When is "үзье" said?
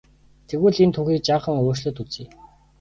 2.03-2.25